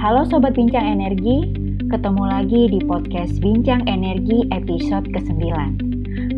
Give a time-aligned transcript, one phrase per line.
[0.00, 1.52] Halo Sobat Bincang Energi,
[1.92, 5.40] ketemu lagi di podcast Bincang Energi episode ke-9.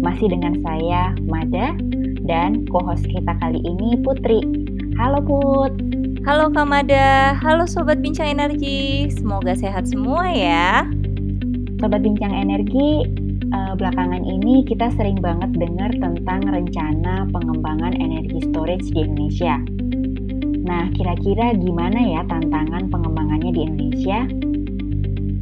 [0.02, 1.78] Masih dengan saya, Mada,
[2.26, 4.42] dan co-host kita kali ini Putri.
[4.98, 5.72] Halo Put.
[6.26, 10.82] Halo Kak Mada, halo Sobat Bincang Energi, semoga sehat semua ya.
[11.78, 13.06] Sobat Bincang Energi,
[13.54, 19.71] uh, belakangan ini kita sering banget dengar tentang rencana pengembangan energi storage di Indonesia.
[20.62, 24.30] Nah, kira-kira gimana ya tantangan pengembangannya di Indonesia?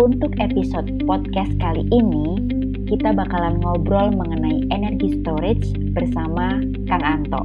[0.01, 2.41] Untuk episode podcast kali ini,
[2.89, 7.45] kita bakalan ngobrol mengenai energi storage bersama Kang Anto.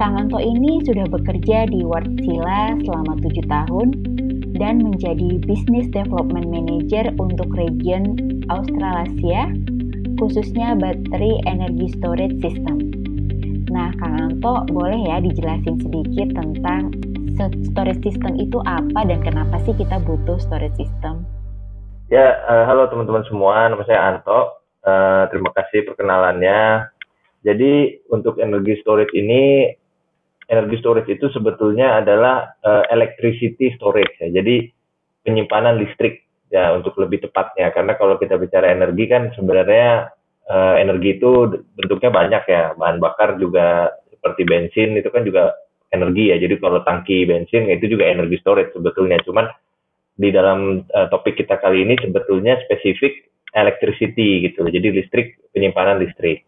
[0.00, 3.88] Kang Anto ini sudah bekerja di Wärtsilä selama 7 tahun
[4.56, 8.16] dan menjadi Business Development Manager untuk region
[8.48, 9.52] Australasia,
[10.16, 12.87] khususnya Battery Energy Storage System.
[13.68, 16.88] Nah, Kang Anto, boleh ya dijelasin sedikit tentang
[17.68, 21.28] storage system itu apa dan kenapa sih kita butuh storage system?
[22.08, 24.56] Ya, uh, halo teman-teman semua, nama saya Anto.
[24.80, 26.88] Uh, terima kasih perkenalannya.
[27.44, 29.68] Jadi untuk energi storage ini,
[30.48, 34.32] energi storage itu sebetulnya adalah uh, electricity storage ya.
[34.32, 34.64] Jadi
[35.28, 37.68] penyimpanan listrik ya untuk lebih tepatnya.
[37.76, 40.08] Karena kalau kita bicara energi kan sebenarnya
[40.48, 45.54] uh, energi itu bentuknya banyak ya, bahan bakar juga seperti bensin itu kan juga
[45.94, 46.36] energi ya.
[46.40, 49.20] Jadi kalau tangki bensin itu juga energi storage sebetulnya.
[49.24, 49.46] Cuman
[50.18, 54.66] di dalam uh, topik kita kali ini sebetulnya spesifik electricity gitu.
[54.66, 56.44] Jadi listrik, penyimpanan listrik.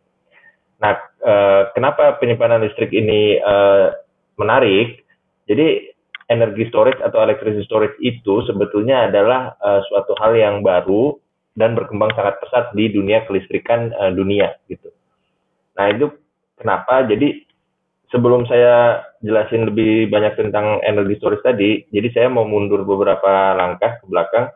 [0.81, 3.95] Nah, uh, kenapa penyimpanan listrik ini uh,
[4.37, 5.05] menarik?
[5.49, 5.93] Jadi
[6.31, 11.19] energi storage atau electricity storage itu sebetulnya adalah uh, suatu hal yang baru
[11.59, 14.91] dan berkembang sangat pesat di dunia kelistrikan uh, dunia gitu.
[15.75, 16.13] Nah itu
[16.59, 17.07] kenapa?
[17.07, 17.47] Jadi
[18.11, 23.99] sebelum saya jelasin lebih banyak tentang energi storage tadi, jadi saya mau mundur beberapa langkah
[24.03, 24.47] ke belakang.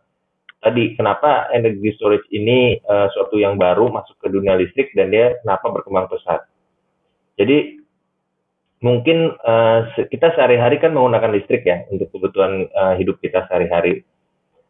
[0.64, 5.36] Tadi kenapa energi storage ini uh, suatu yang baru masuk ke dunia listrik dan dia
[5.45, 6.48] kenapa berkembang pesat?
[7.36, 7.85] Jadi
[8.80, 14.08] mungkin uh, kita sehari-hari kan menggunakan listrik ya untuk kebutuhan uh, hidup kita sehari-hari.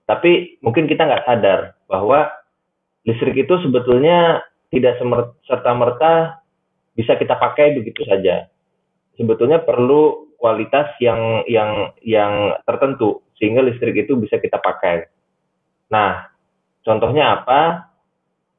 [0.04, 2.28] Tapi mungkin kita nggak sadar bahwa
[3.09, 5.00] listrik itu sebetulnya tidak
[5.48, 6.12] serta merta
[6.92, 8.48] bisa kita pakai begitu saja.
[9.16, 15.09] Sebetulnya perlu kualitas yang yang yang tertentu sehingga listrik itu bisa kita pakai.
[15.88, 16.28] Nah,
[16.84, 17.88] contohnya apa?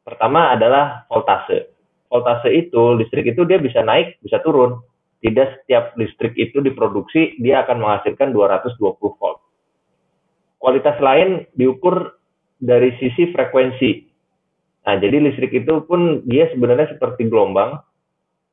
[0.01, 1.69] Pertama adalah voltase.
[2.09, 4.81] Voltase itu listrik itu dia bisa naik, bisa turun.
[5.21, 8.77] Tidak setiap listrik itu diproduksi dia akan menghasilkan 220
[9.17, 9.44] volt
[10.65, 12.17] kualitas lain diukur
[12.57, 14.01] dari sisi frekuensi.
[14.89, 17.77] Nah, jadi listrik itu pun dia sebenarnya seperti gelombang,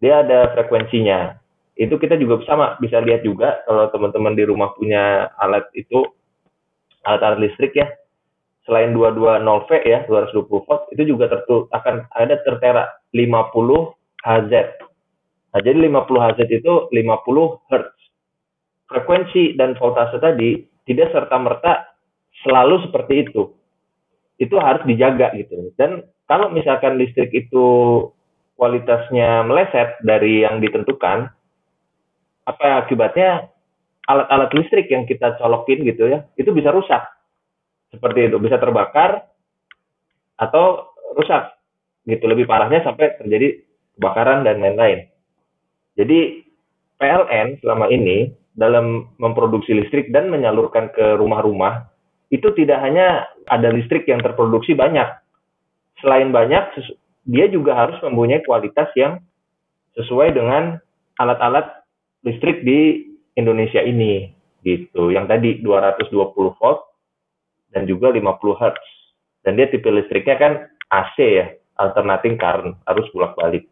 [0.04, 1.40] dia ada frekuensinya.
[1.72, 6.04] Itu kita juga sama bisa lihat juga kalau teman-teman di rumah punya alat itu
[7.08, 7.88] alat-alat listrik ya.
[8.68, 14.52] Selain 220V ya, 220 volt, itu juga tertu akan ada tertera 50 Hz.
[15.56, 17.88] Nah, jadi 50 Hz itu 50 Hz.
[18.92, 21.91] Frekuensi dan voltase tadi tidak serta-merta
[22.42, 23.54] selalu seperti itu.
[24.38, 25.70] Itu harus dijaga gitu.
[25.78, 27.66] Dan kalau misalkan listrik itu
[28.58, 31.30] kualitasnya meleset dari yang ditentukan,
[32.42, 33.50] apa akibatnya
[34.06, 37.02] alat-alat listrik yang kita colokin gitu ya, itu bisa rusak.
[37.94, 39.30] Seperti itu, bisa terbakar
[40.40, 41.54] atau rusak.
[42.02, 43.62] Gitu lebih parahnya sampai terjadi
[43.94, 45.06] kebakaran dan lain-lain.
[45.94, 46.42] Jadi
[46.98, 51.91] PLN selama ini dalam memproduksi listrik dan menyalurkan ke rumah-rumah
[52.32, 55.04] itu tidak hanya ada listrik yang terproduksi banyak.
[56.00, 56.80] Selain banyak,
[57.28, 59.20] dia juga harus mempunyai kualitas yang
[59.92, 60.80] sesuai dengan
[61.20, 61.84] alat-alat
[62.24, 64.32] listrik di Indonesia ini
[64.64, 65.12] gitu.
[65.12, 66.80] Yang tadi 220 volt
[67.76, 68.24] dan juga 50
[68.56, 68.80] Hz.
[69.44, 70.52] Dan dia tipe listriknya kan
[70.88, 71.46] AC ya,
[71.82, 73.66] alternating current, harus bolak-balik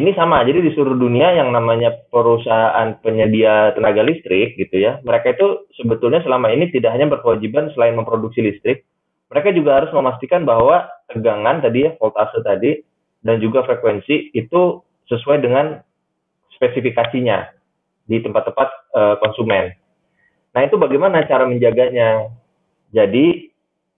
[0.00, 5.36] ini sama jadi di seluruh dunia yang namanya perusahaan penyedia tenaga listrik gitu ya mereka
[5.36, 8.88] itu sebetulnya selama ini tidak hanya berkewajiban selain memproduksi listrik
[9.30, 12.82] mereka juga harus memastikan bahwa tegangan tadi ya voltase tadi
[13.22, 15.78] dan juga frekuensi itu sesuai dengan
[16.58, 17.52] spesifikasinya
[18.10, 19.70] di tempat-tempat uh, konsumen.
[20.50, 22.26] Nah itu bagaimana cara menjaganya?
[22.90, 23.50] Jadi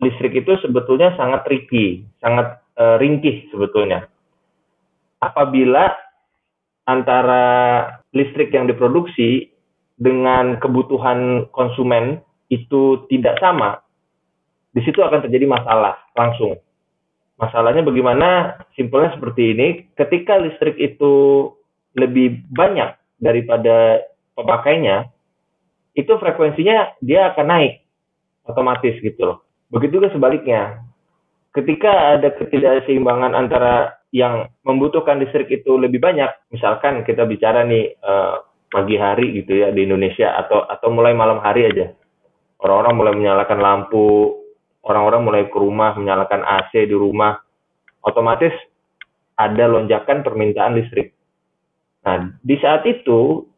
[0.05, 4.12] listrik itu sebetulnya sangat tricky sangat uh, ringkih sebetulnya
[5.23, 5.95] apabila
[6.91, 7.45] antara
[8.11, 9.55] listrik yang diproduksi
[9.95, 12.19] dengan kebutuhan konsumen
[12.51, 13.79] itu tidak sama,
[14.75, 16.59] di situ akan terjadi masalah langsung.
[17.39, 18.61] Masalahnya bagaimana?
[18.75, 21.49] Simpelnya seperti ini, ketika listrik itu
[21.95, 22.93] lebih banyak
[23.23, 24.03] daripada
[24.35, 25.09] pemakainya,
[25.95, 27.75] itu frekuensinya dia akan naik.
[28.43, 29.47] otomatis gitu loh.
[29.71, 30.83] Begitu juga sebaliknya.
[31.55, 38.45] Ketika ada ketidakseimbangan antara yang membutuhkan listrik itu lebih banyak, misalkan kita bicara nih uh,
[38.69, 41.97] pagi hari gitu ya di Indonesia atau atau mulai malam hari aja.
[42.61, 44.37] Orang-orang mulai menyalakan lampu,
[44.85, 47.41] orang-orang mulai ke rumah menyalakan AC di rumah,
[48.05, 48.53] otomatis
[49.41, 51.17] ada lonjakan permintaan listrik.
[52.05, 53.49] Nah, di saat itu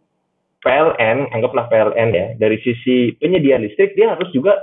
[0.63, 4.57] PLN, anggaplah PLN ya, dari sisi penyedia listrik dia harus juga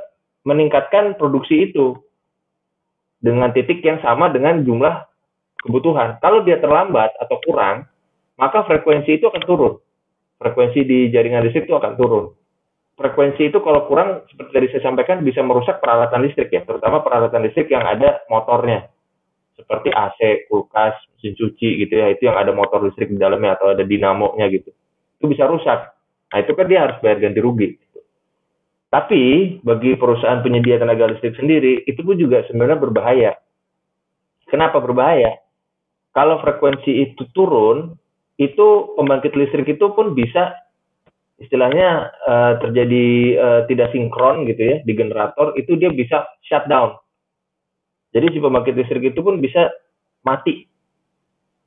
[0.48, 2.00] meningkatkan produksi itu
[3.22, 5.11] dengan titik yang sama dengan jumlah
[5.62, 6.18] kebutuhan.
[6.20, 7.86] Kalau dia terlambat atau kurang,
[8.36, 9.74] maka frekuensi itu akan turun.
[10.42, 12.26] Frekuensi di jaringan listrik itu akan turun.
[12.98, 17.46] Frekuensi itu kalau kurang, seperti tadi saya sampaikan, bisa merusak peralatan listrik ya, terutama peralatan
[17.46, 18.90] listrik yang ada motornya.
[19.58, 23.74] Seperti AC, kulkas, mesin cuci gitu ya, itu yang ada motor listrik di dalamnya atau
[23.74, 24.74] ada dinamonya gitu
[25.22, 25.94] itu bisa rusak.
[26.34, 27.78] Nah itu kan dia harus bayar ganti rugi.
[28.90, 29.22] Tapi
[29.62, 33.32] bagi perusahaan penyedia tenaga listrik sendiri itu pun juga sebenarnya berbahaya.
[34.50, 35.38] Kenapa berbahaya?
[36.12, 37.96] Kalau frekuensi itu turun,
[38.36, 38.68] itu
[39.00, 40.56] pembangkit listrik itu pun bisa
[41.42, 43.06] istilahnya uh, terjadi
[43.38, 46.94] uh, tidak sinkron gitu ya di generator itu dia bisa shutdown.
[48.12, 49.72] Jadi si pembangkit listrik itu pun bisa
[50.28, 50.68] mati.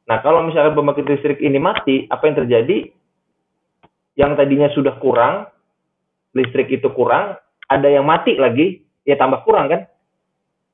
[0.05, 2.79] Nah kalau misalkan pembangkit listrik ini mati, apa yang terjadi?
[4.15, 5.51] yang tadinya sudah kurang,
[6.35, 7.35] listrik itu kurang,
[7.67, 9.83] ada yang mati lagi, ya tambah kurang kan?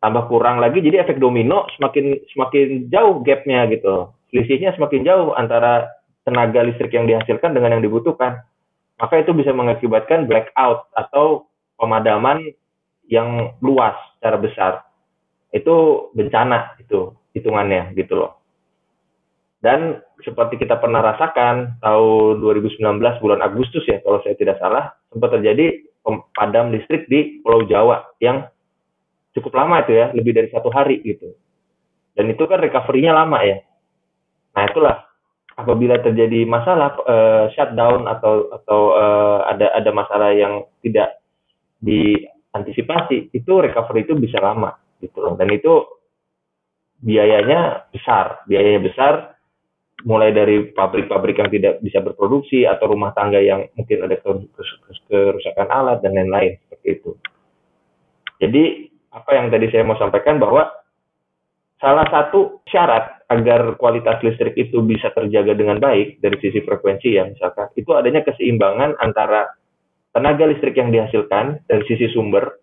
[0.00, 4.08] Tambah kurang lagi, jadi efek domino semakin semakin jauh gapnya gitu.
[4.32, 5.92] Selisihnya semakin jauh antara
[6.24, 8.40] tenaga listrik yang dihasilkan dengan yang dibutuhkan.
[8.96, 12.48] Maka itu bisa mengakibatkan blackout atau pemadaman
[13.12, 14.72] yang luas secara besar.
[15.52, 18.40] Itu bencana itu hitungannya gitu loh.
[19.60, 22.80] Dan seperti kita pernah rasakan tahun 2019
[23.20, 25.84] bulan Agustus ya kalau saya tidak salah sempat terjadi
[26.32, 28.48] padam listrik di Pulau Jawa yang
[29.36, 31.34] cukup lama itu ya lebih dari satu hari gitu.
[32.14, 33.58] Dan itu kan recovery-nya lama ya.
[34.56, 34.96] Nah itulah
[35.54, 41.22] apabila terjadi masalah uh, shutdown atau atau uh, ada ada masalah yang tidak
[41.80, 45.38] diantisipasi itu recovery itu bisa lama gitu loh.
[45.38, 45.86] Dan itu
[47.00, 49.12] biayanya besar, biayanya besar
[50.04, 54.16] mulai dari pabrik-pabrik yang tidak bisa berproduksi atau rumah tangga yang mungkin ada
[55.08, 57.10] kerusakan alat dan lain-lain seperti itu.
[58.40, 60.70] Jadi apa yang tadi saya mau sampaikan bahwa
[61.82, 67.26] salah satu syarat agar kualitas listrik itu bisa terjaga dengan baik dari sisi frekuensi ya
[67.26, 69.50] misalkan itu adanya keseimbangan antara
[70.14, 72.58] tenaga listrik yang dihasilkan dari sisi sumber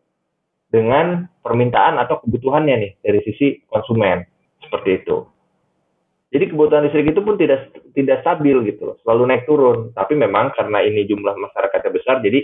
[0.67, 4.27] dengan permintaan atau kebutuhannya nih dari sisi konsumen
[4.59, 5.23] seperti itu.
[6.27, 9.95] Jadi kebutuhan listrik itu pun tidak tidak stabil gitu loh, selalu naik turun.
[9.95, 12.44] Tapi memang karena ini jumlah masyarakatnya besar, jadi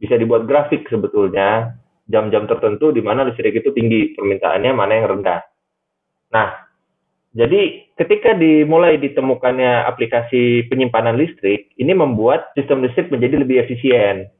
[0.00, 5.42] bisa dibuat grafik sebetulnya jam-jam tertentu di mana listrik itu tinggi permintaannya, mana yang rendah.
[6.30, 6.48] Nah,
[7.36, 14.30] jadi ketika dimulai ditemukannya aplikasi penyimpanan listrik, ini membuat sistem listrik menjadi lebih efisien,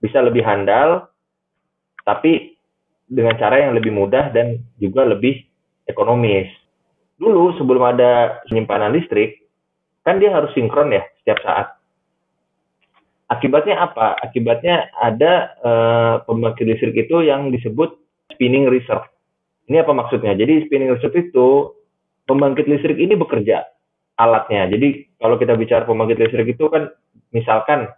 [0.00, 1.12] bisa lebih handal,
[2.02, 2.56] tapi
[3.06, 5.46] dengan cara yang lebih mudah dan juga lebih
[5.86, 6.50] ekonomis
[7.16, 9.48] dulu sebelum ada penyimpanan listrik,
[10.04, 11.66] kan dia harus sinkron ya setiap saat.
[13.26, 14.14] Akibatnya apa?
[14.22, 17.98] Akibatnya ada uh, pembangkit listrik itu yang disebut
[18.30, 19.02] spinning reserve.
[19.66, 20.38] Ini apa maksudnya?
[20.38, 21.74] Jadi spinning reserve itu
[22.30, 23.66] pembangkit listrik ini bekerja
[24.14, 24.70] alatnya.
[24.70, 26.86] Jadi kalau kita bicara pembangkit listrik itu kan
[27.34, 27.90] misalkan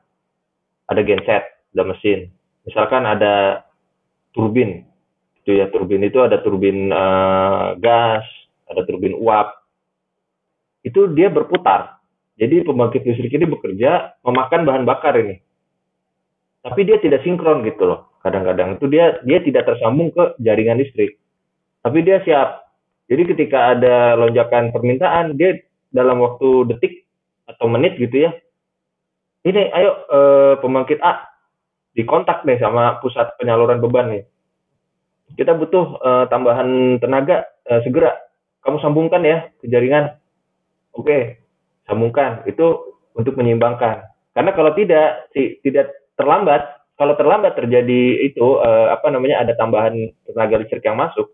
[0.88, 1.45] ada genset,
[1.76, 2.33] ada mesin.
[2.64, 3.69] Misalkan ada
[4.33, 4.88] turbin.
[5.45, 8.25] Itu ya turbin itu ada turbin uh, gas,
[8.64, 9.61] ada turbin uap.
[10.81, 11.98] Itu dia berputar.
[12.38, 15.42] Jadi pembangkit listrik ini bekerja memakan bahan bakar ini.
[16.62, 18.14] Tapi dia tidak sinkron gitu loh.
[18.23, 21.18] Kadang-kadang itu dia dia tidak tersambung ke jaringan listrik.
[21.83, 22.71] Tapi dia siap.
[23.11, 25.59] Jadi ketika ada lonjakan permintaan, dia
[25.90, 27.09] dalam waktu detik
[27.49, 28.30] atau menit gitu ya.
[29.42, 31.25] Ini ayo eh, pembangkit A
[31.97, 34.25] dikontak nih sama pusat penyaluran beban nih.
[35.35, 38.14] Kita butuh eh, tambahan tenaga eh, segera
[38.62, 40.21] kamu sambungkan ya ke jaringan.
[40.92, 41.40] Oke,
[41.88, 42.45] sambungkan.
[42.45, 44.07] Itu untuk menyeimbangkan.
[44.37, 50.14] Karena kalau tidak, si, tidak terlambat, kalau terlambat terjadi itu uh, apa namanya ada tambahan
[50.30, 51.30] tenaga listrik yang masuk,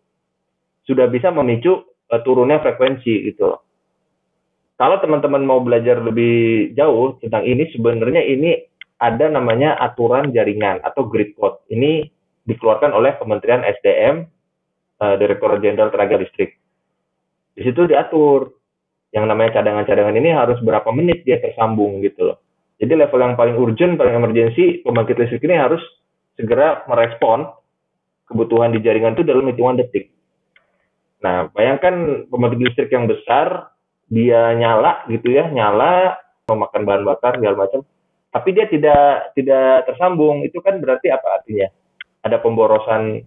[0.89, 3.61] sudah bisa memicu uh, turunnya frekuensi gitu.
[4.75, 8.59] Kalau teman-teman mau belajar lebih jauh tentang ini, sebenarnya ini
[8.99, 11.61] ada namanya aturan jaringan atau grid code.
[11.71, 12.09] Ini
[12.49, 14.25] dikeluarkan oleh Kementerian SDM,
[15.01, 16.57] uh, Direktur Jenderal Tenaga Listrik.
[17.55, 18.51] Di situ diatur
[19.15, 22.39] yang namanya cadangan-cadangan ini harus berapa menit dia tersambung gitu loh.
[22.83, 25.79] Jadi level yang paling urgent, paling emergensi, pembangkit listrik ini harus
[26.35, 27.47] segera merespon
[28.27, 30.11] kebutuhan di jaringan itu dalam hitungan detik.
[31.23, 33.71] Nah, bayangkan pembangkit listrik yang besar,
[34.11, 36.19] dia nyala gitu ya, nyala,
[36.51, 37.87] memakan bahan bakar segala macam,
[38.35, 41.71] tapi dia tidak tidak tersambung, itu kan berarti apa artinya?
[42.27, 43.23] Ada pemborosan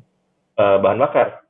[0.59, 1.47] uh, bahan bakar.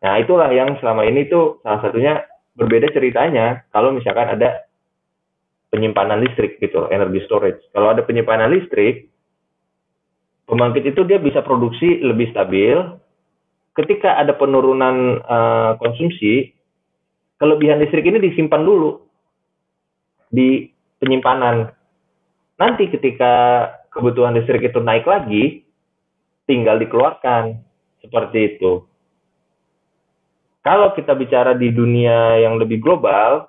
[0.00, 2.24] Nah, itulah yang selama ini tuh salah satunya
[2.58, 4.66] berbeda ceritanya kalau misalkan ada
[5.70, 7.62] penyimpanan listrik gitu, energi storage.
[7.70, 9.06] Kalau ada penyimpanan listrik,
[10.50, 12.76] pembangkit itu dia bisa produksi lebih stabil.
[13.78, 16.50] Ketika ada penurunan uh, konsumsi,
[17.38, 18.98] kelebihan listrik ini disimpan dulu
[20.34, 20.66] di
[20.98, 21.70] penyimpanan.
[22.58, 25.62] Nanti ketika kebutuhan listrik itu naik lagi,
[26.50, 27.54] tinggal dikeluarkan
[28.02, 28.82] seperti itu.
[30.68, 33.48] Kalau kita bicara di dunia yang lebih global,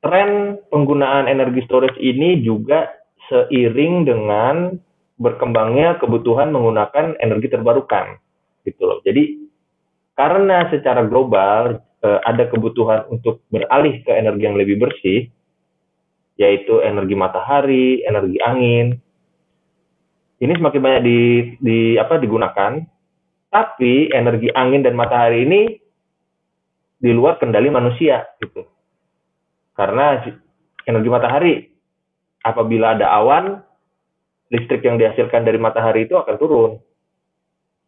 [0.00, 2.88] tren penggunaan energi storage ini juga
[3.28, 4.80] seiring dengan
[5.20, 8.16] berkembangnya kebutuhan menggunakan energi terbarukan
[8.64, 9.04] gitu loh.
[9.04, 9.44] Jadi
[10.16, 15.28] karena secara global eh, ada kebutuhan untuk beralih ke energi yang lebih bersih
[16.40, 18.96] yaitu energi matahari, energi angin.
[20.40, 21.20] Ini semakin banyak di,
[21.60, 22.80] di apa digunakan,
[23.52, 25.79] tapi energi angin dan matahari ini
[27.00, 28.68] di luar kendali manusia gitu.
[29.72, 30.20] Karena
[30.84, 31.54] energi matahari
[32.44, 33.64] apabila ada awan
[34.52, 36.72] listrik yang dihasilkan dari matahari itu akan turun.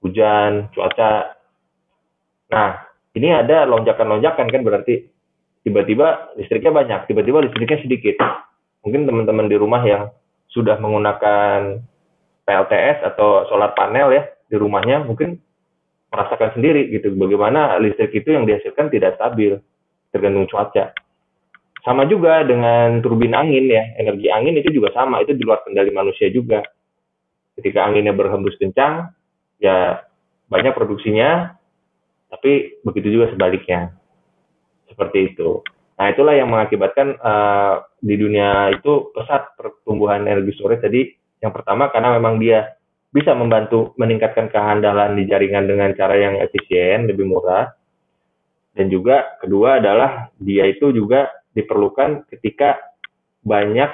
[0.02, 1.37] Hujan, cuaca.
[2.50, 2.71] Nah,
[3.14, 5.07] ini ada lonjakan-lonjakan kan berarti
[5.62, 8.19] tiba-tiba listriknya banyak, tiba-tiba listriknya sedikit.
[8.83, 10.11] Mungkin teman-teman di rumah yang
[10.50, 11.78] sudah menggunakan
[12.42, 15.38] PLTS atau solar panel ya di rumahnya mungkin
[16.12, 19.57] merasakan sendiri gitu bagaimana listrik itu yang dihasilkan tidak stabil
[20.12, 20.92] tergantung cuaca.
[21.83, 25.90] Sama juga dengan turbin angin ya, energi angin itu juga sama, itu di luar kendali
[25.90, 26.62] manusia juga.
[27.59, 29.11] Ketika anginnya berhembus kencang,
[29.59, 30.07] ya
[30.47, 31.59] banyak produksinya,
[32.31, 33.99] tapi begitu juga sebaliknya.
[34.87, 35.64] Seperti itu.
[35.99, 41.11] Nah, itulah yang mengakibatkan uh, di dunia itu pesat pertumbuhan energi storage tadi.
[41.42, 42.78] Yang pertama karena memang dia
[43.12, 47.69] bisa membantu meningkatkan kehandalan di jaringan dengan cara yang efisien, lebih murah.
[48.73, 52.81] Dan juga kedua adalah dia itu juga diperlukan ketika
[53.45, 53.92] banyak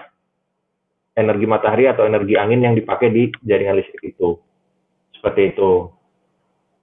[1.19, 4.39] energi matahari atau energi angin yang dipakai di jaringan listrik itu.
[5.19, 5.91] Seperti itu.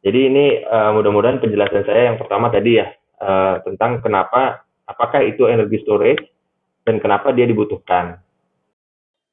[0.03, 2.91] Jadi ini uh, mudah-mudahan penjelasan saya yang pertama tadi ya
[3.23, 6.21] uh, tentang kenapa apakah itu energi storage
[6.83, 8.19] dan kenapa dia dibutuhkan.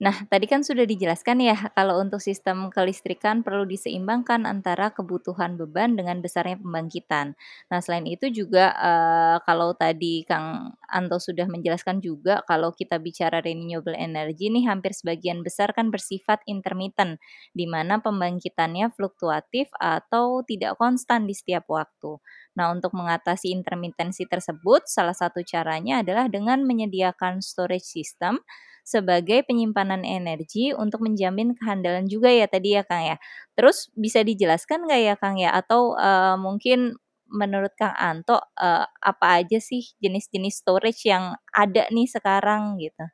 [0.02, 5.94] Nah, tadi kan sudah dijelaskan ya, kalau untuk sistem kelistrikan perlu diseimbangkan antara kebutuhan beban
[5.94, 7.38] dengan besarnya pembangkitan.
[7.70, 13.38] Nah, selain itu juga uh, kalau tadi Kang Anto sudah menjelaskan juga kalau kita bicara
[13.46, 17.22] renewable energy ini hampir sebagian besar kan bersifat intermittent,
[17.54, 22.18] di mana pembangkitannya fluktuatif atau tidak konstan di setiap waktu.
[22.52, 28.44] Nah, untuk mengatasi intermitensi tersebut, salah satu caranya adalah dengan menyediakan storage system
[28.82, 33.16] sebagai penyimpanan energi untuk menjamin kehandalan juga ya tadi ya Kang ya.
[33.54, 36.98] Terus bisa dijelaskan nggak ya Kang ya atau uh, mungkin
[37.32, 43.06] menurut Kang Anto uh, apa aja sih jenis-jenis storage yang ada nih sekarang gitu?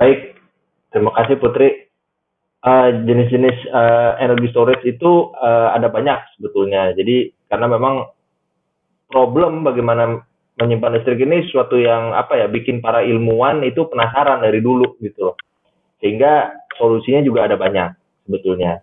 [0.00, 0.34] Baik,
[0.90, 1.68] terima kasih Putri.
[2.60, 6.92] Uh, jenis-jenis uh, energi storage itu uh, ada banyak sebetulnya.
[6.92, 8.04] Jadi karena memang
[9.10, 10.22] problem bagaimana
[10.56, 15.32] menyimpan listrik ini suatu yang apa ya bikin para ilmuwan itu penasaran dari dulu gitu
[15.32, 15.36] loh.
[16.00, 17.92] Sehingga solusinya juga ada banyak
[18.24, 18.80] sebetulnya.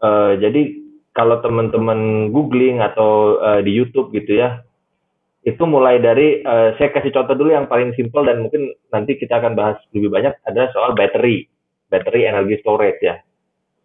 [0.00, 0.80] Uh, jadi
[1.12, 4.64] kalau teman-teman googling atau uh, di YouTube gitu ya
[5.40, 9.40] itu mulai dari uh, saya kasih contoh dulu yang paling simpel dan mungkin nanti kita
[9.40, 11.48] akan bahas lebih banyak adalah soal battery
[11.88, 13.16] battery energi storage ya.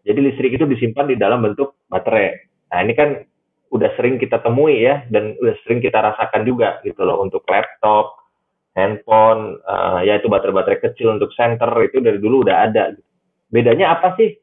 [0.06, 2.38] Jadi listrik itu disimpan di dalam bentuk baterai.
[2.70, 3.10] Nah ini kan
[3.74, 8.16] udah sering kita temui ya dan udah sering kita rasakan juga gitu loh untuk laptop,
[8.78, 12.94] handphone, uh, ya itu baterai-baterai kecil untuk center itu dari dulu udah ada.
[13.50, 14.36] Bedanya apa sih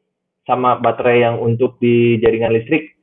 [0.43, 2.97] sama baterai yang untuk di jaringan listrik?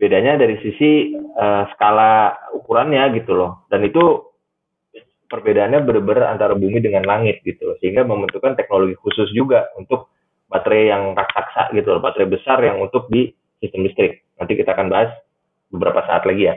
[0.00, 3.68] Bedanya dari sisi uh, skala ukurannya gitu loh.
[3.68, 4.32] Dan itu
[5.28, 7.76] perbedaannya benar-benar antara bumi dengan langit gitu loh.
[7.84, 10.08] Sehingga membentukkan teknologi khusus juga untuk
[10.50, 13.30] baterai yang raksasa gitu loh, baterai besar yang untuk di
[13.60, 14.24] sistem listrik.
[14.40, 15.12] Nanti kita akan bahas
[15.70, 16.54] beberapa saat lagi ya.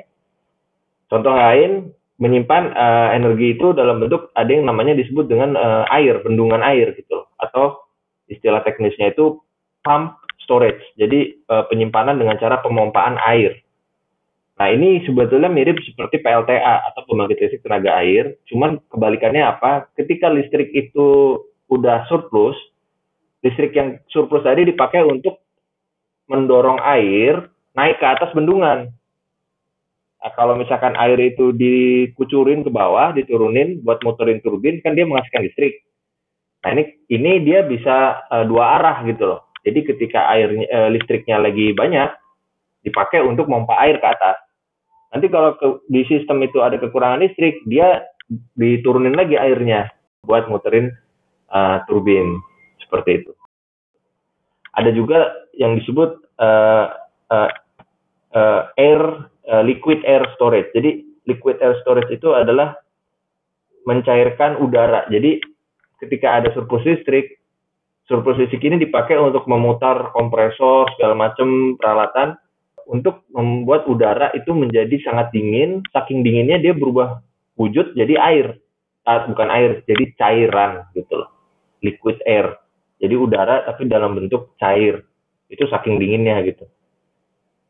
[1.08, 6.22] Contoh lain, menyimpan uh, energi itu dalam bentuk ada yang namanya disebut dengan uh, air,
[6.22, 7.86] bendungan air gitu atau
[8.29, 9.41] istilah teknisnya itu
[9.86, 10.82] pump storage.
[10.98, 13.63] Jadi uh, penyimpanan dengan cara pemompaan air.
[14.53, 19.89] Nah, ini sebetulnya mirip seperti PLTA atau pembangkit listrik tenaga air, cuman kebalikannya apa?
[19.98, 21.41] Ketika listrik itu
[21.74, 22.53] udah surplus,
[23.41, 25.41] listrik yang surplus tadi dipakai untuk
[26.29, 28.93] mendorong air naik ke atas bendungan.
[30.24, 35.44] Nah, kalau misalkan air itu dikucurin ke bawah, diturunin buat motorin turbin, kan dia menghasilkan
[35.44, 35.84] listrik.
[36.63, 39.51] Nah ini ini dia bisa uh, dua arah gitu loh.
[39.68, 42.08] Jadi ketika airnya uh, listriknya lagi banyak,
[42.88, 44.39] dipakai untuk pompa air ke atas.
[45.12, 48.08] Nanti kalau ke, di sistem itu ada kekurangan listrik, dia
[48.56, 49.92] diturunin lagi airnya
[50.24, 50.96] buat muterin
[51.51, 52.39] uh, turbin
[52.80, 53.32] seperti itu.
[54.80, 56.96] Ada juga yang disebut uh,
[57.27, 57.50] uh,
[58.34, 60.70] uh, air uh, liquid air storage.
[60.72, 62.76] Jadi liquid air storage itu adalah
[63.84, 65.08] mencairkan udara.
[65.12, 65.40] Jadi
[66.04, 67.40] ketika ada surplus listrik,
[68.08, 72.36] surplus listrik ini dipakai untuk memutar kompresor segala macam peralatan
[72.88, 75.84] untuk membuat udara itu menjadi sangat dingin.
[75.92, 77.20] Saking dinginnya dia berubah
[77.60, 78.48] wujud jadi air.
[79.04, 81.30] Uh, bukan air, jadi cairan gitu loh.
[81.84, 82.56] Liquid air.
[83.04, 85.04] Jadi udara tapi dalam bentuk cair
[85.52, 86.64] itu saking dinginnya gitu.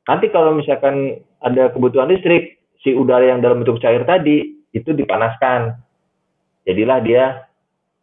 [0.04, 5.80] Nanti kalau misalkan ada kebutuhan listrik, si udara yang dalam bentuk cair tadi itu dipanaskan.
[6.68, 7.24] Jadilah dia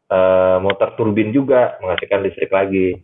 [0.09, 0.19] e,
[0.65, 2.97] motor turbin juga menghasilkan listrik lagi.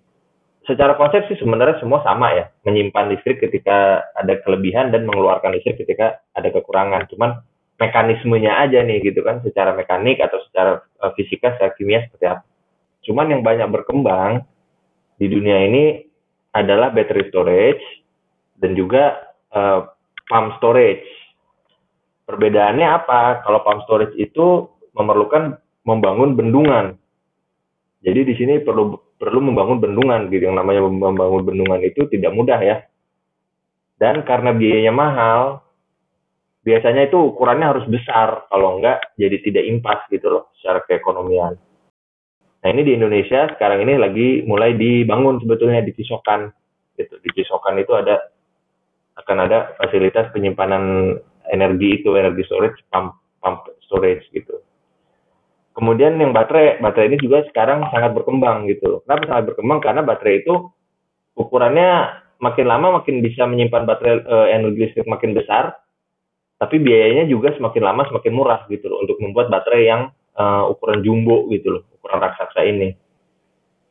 [0.65, 5.85] Secara konsep sih sebenarnya semua sama ya, menyimpan listrik ketika ada kelebihan dan mengeluarkan listrik
[5.85, 7.07] ketika ada kekurangan.
[7.13, 7.39] Cuman
[7.77, 12.43] mekanismenya aja nih gitu kan, secara mekanik atau secara uh, fisika, secara kimia seperti apa.
[13.07, 14.43] Cuman yang banyak berkembang
[15.23, 16.03] di dunia ini
[16.51, 17.85] adalah battery storage
[18.61, 19.91] dan juga uh,
[20.29, 21.07] pump storage.
[22.27, 23.47] Perbedaannya apa?
[23.47, 26.99] Kalau pump storage itu memerlukan membangun bendungan.
[28.03, 30.51] Jadi di sini perlu perlu membangun bendungan gitu.
[30.51, 32.77] Yang namanya membangun bendungan itu tidak mudah ya.
[33.97, 35.65] Dan karena biayanya mahal,
[36.67, 38.45] biasanya itu ukurannya harus besar.
[38.51, 41.57] Kalau enggak jadi tidak impas gitu loh secara keekonomian.
[42.67, 46.51] Nah ini di Indonesia sekarang ini lagi mulai dibangun sebetulnya di Cisokan.
[46.99, 47.15] Gitu.
[47.23, 48.19] Di Cisokan itu ada
[49.17, 51.17] akan ada fasilitas penyimpanan
[51.51, 54.61] energi itu energi storage pump pump storage gitu.
[55.77, 59.05] Kemudian yang baterai, baterai ini juga sekarang sangat berkembang gitu.
[59.05, 59.79] Kenapa sangat berkembang?
[59.85, 60.73] Karena baterai itu
[61.37, 61.89] ukurannya
[62.41, 65.77] makin lama makin bisa menyimpan baterai e, energi listrik makin besar,
[66.57, 70.03] tapi biayanya juga semakin lama semakin murah gitu loh untuk membuat baterai yang
[70.41, 72.97] uh, ukuran jumbo gitu loh, ukuran raksasa ini.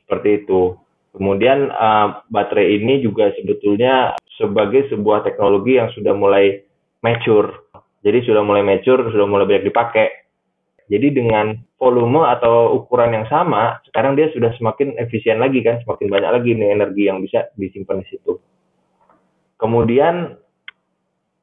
[0.02, 0.74] Seperti itu.
[1.14, 6.64] Kemudian uh, baterai ini juga sebetulnya sebagai sebuah teknologi yang sudah mulai
[7.04, 7.72] mature.
[8.06, 10.08] Jadi sudah mulai mature, sudah mulai banyak dipakai.
[10.86, 16.14] Jadi dengan volume atau ukuran yang sama, sekarang dia sudah semakin efisien lagi kan, semakin
[16.14, 18.38] banyak lagi nih energi yang bisa disimpan di situ.
[19.58, 20.38] Kemudian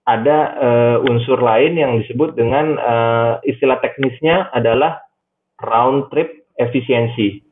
[0.02, 5.02] ada uh, unsur lain yang disebut dengan uh, istilah teknisnya adalah
[5.62, 7.42] round trip efisiensi.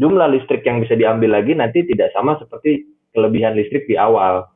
[0.00, 4.48] Jumlah listrik yang bisa diambil lagi nanti tidak sama seperti kelebihan listrik di awal.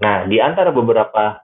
[0.00, 1.40] Nah, di antara beberapa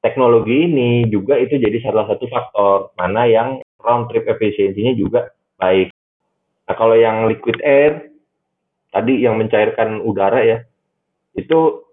[0.00, 3.48] teknologi ini juga itu jadi salah satu faktor mana yang
[3.80, 5.92] round trip efisiensinya juga baik.
[6.64, 8.08] Nah, kalau yang liquid air
[8.94, 10.58] tadi yang mencairkan udara ya,
[11.34, 11.84] itu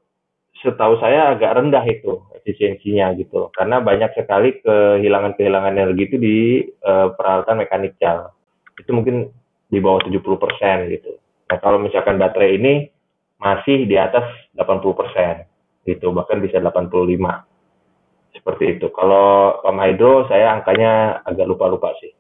[0.61, 6.37] setahu saya agak rendah itu efisiensinya gitu karena banyak sekali kehilangan-kehilangan energi itu di
[6.85, 8.33] uh, peralatan mekanik cal
[8.77, 9.29] itu mungkin
[9.69, 11.11] di bawah 70% gitu
[11.49, 12.73] nah kalau misalkan baterai ini
[13.41, 14.23] masih di atas
[14.53, 15.49] 80%
[15.89, 17.49] gitu bahkan bisa 85
[18.31, 18.87] seperti itu.
[18.93, 22.13] Kalau pump hydro saya angkanya agak lupa-lupa sih.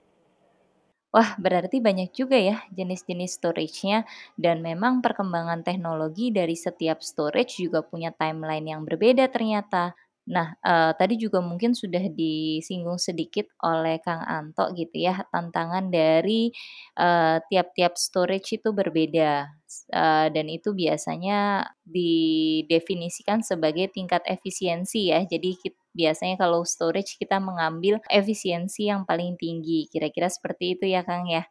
[1.11, 4.07] Wah, berarti banyak juga ya jenis-jenis storage-nya.
[4.39, 9.91] Dan memang perkembangan teknologi dari setiap storage juga punya timeline yang berbeda ternyata.
[10.31, 16.47] Nah, uh, tadi juga mungkin sudah disinggung sedikit oleh Kang Anto gitu ya, tantangan dari,
[16.95, 19.51] uh, tiap-tiap storage itu berbeda,
[19.91, 25.19] uh, dan itu biasanya didefinisikan sebagai tingkat efisiensi ya.
[25.27, 31.03] Jadi kit biasanya kalau storage kita mengambil efisiensi yang paling tinggi, kira-kira seperti itu ya,
[31.03, 31.43] Kang, ya.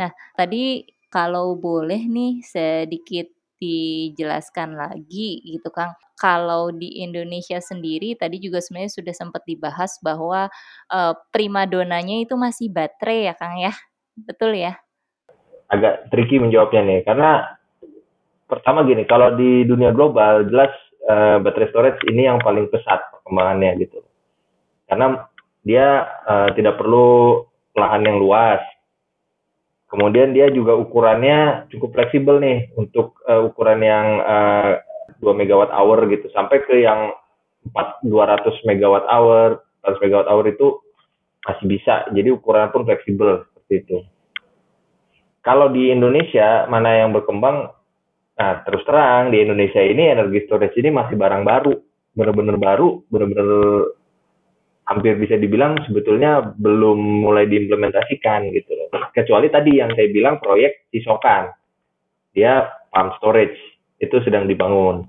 [0.00, 3.28] Nah, tadi kalau boleh nih sedikit
[3.60, 5.96] dijelaskan lagi gitu Kang.
[6.16, 10.48] Kalau di Indonesia sendiri tadi juga sebenarnya sudah sempat dibahas bahwa
[10.88, 13.72] uh, primadonanya itu masih baterai ya Kang ya.
[14.16, 14.80] Betul ya?
[15.68, 17.58] Agak tricky menjawabnya nih karena
[18.46, 20.70] pertama gini, kalau di dunia global jelas
[21.10, 24.00] uh, baterai storage ini yang paling pesat perkembangannya gitu.
[24.86, 25.26] Karena
[25.66, 27.42] dia uh, tidak perlu
[27.74, 28.62] lahan yang luas,
[29.86, 34.82] Kemudian dia juga ukurannya cukup fleksibel nih untuk uh, ukuran yang uh,
[35.22, 37.14] 2 megawatt hour gitu sampai ke yang
[37.70, 40.82] 4 200 megawatt hour, 100 megawatt hour itu
[41.46, 42.06] masih bisa.
[42.10, 43.98] Jadi ukuran pun fleksibel seperti itu.
[45.46, 47.70] kalau di Indonesia mana yang berkembang
[48.36, 51.72] nah terus terang di Indonesia ini energi storage ini masih barang baru
[52.12, 53.48] benar-benar baru benar-benar
[54.86, 58.88] hampir bisa dibilang sebetulnya belum mulai diimplementasikan gitu loh.
[59.10, 61.50] Kecuali tadi yang saya bilang proyek Cisokan.
[62.38, 63.58] Dia pump storage
[63.98, 65.02] itu sedang dibangun.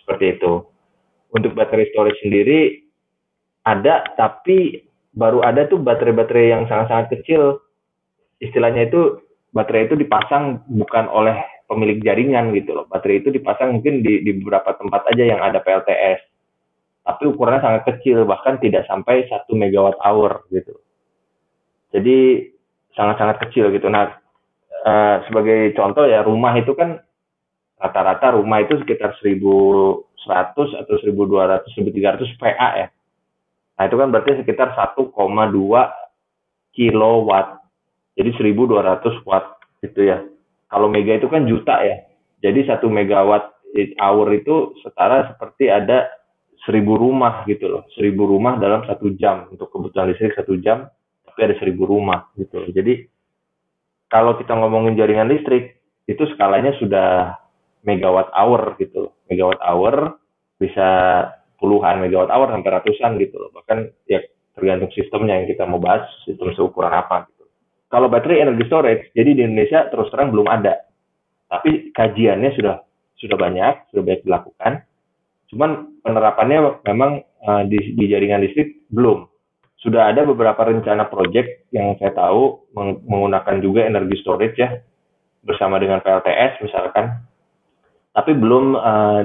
[0.00, 0.64] Seperti itu.
[1.28, 2.80] Untuk baterai storage sendiri
[3.68, 7.60] ada tapi baru ada tuh baterai-baterai yang sangat-sangat kecil.
[8.40, 9.20] Istilahnya itu
[9.52, 11.36] baterai itu dipasang bukan oleh
[11.68, 12.88] pemilik jaringan gitu loh.
[12.88, 16.37] Baterai itu dipasang mungkin di, di beberapa tempat aja yang ada PLTS
[17.08, 20.76] tapi ukurannya sangat kecil bahkan tidak sampai satu megawatt hour gitu.
[21.88, 22.44] Jadi
[22.92, 23.88] sangat-sangat kecil gitu.
[23.88, 24.12] Nah
[24.84, 27.00] uh, sebagai contoh ya rumah itu kan
[27.80, 30.04] rata-rata rumah itu sekitar 1100
[30.52, 32.88] atau 1200 1300 PA ya.
[33.80, 35.08] Nah itu kan berarti sekitar 1,2
[36.76, 37.48] kilowatt.
[38.20, 40.28] Jadi 1200 watt gitu ya.
[40.68, 42.04] Kalau mega itu kan juta ya.
[42.44, 43.56] Jadi satu megawatt
[43.96, 46.17] hour itu setara seperti ada
[46.68, 47.88] seribu rumah gitu loh.
[47.96, 49.48] Seribu rumah dalam satu jam.
[49.48, 50.84] Untuk kebutuhan listrik satu jam
[51.24, 52.68] tapi ada seribu rumah gitu loh.
[52.68, 53.08] Jadi
[54.12, 57.40] kalau kita ngomongin jaringan listrik itu skalanya sudah
[57.88, 59.12] megawatt hour gitu loh.
[59.32, 60.20] Megawatt hour
[60.60, 60.88] bisa
[61.56, 63.50] puluhan megawatt hour sampai ratusan gitu loh.
[63.56, 64.20] Bahkan ya
[64.52, 67.48] tergantung sistemnya yang kita mau bahas sistem seukuran apa gitu.
[67.88, 70.84] Kalau baterai energi storage jadi di Indonesia terus terang belum ada.
[71.48, 72.76] Tapi kajiannya sudah
[73.16, 74.84] sudah banyak sudah banyak dilakukan
[75.48, 79.24] Cuman penerapannya memang uh, di, di jaringan listrik belum.
[79.78, 84.74] Sudah ada beberapa rencana proyek yang saya tahu meng menggunakan juga energi storage ya
[85.46, 87.22] bersama dengan PLTS misalkan.
[88.12, 89.22] Tapi belum uh,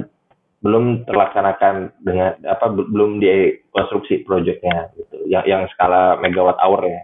[0.64, 7.04] belum terlaksanakan dengan apa belum dikonstruksi proyeknya gitu yang yang skala megawatt hour ya.